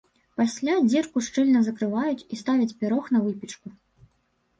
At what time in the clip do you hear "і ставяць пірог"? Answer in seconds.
2.37-3.03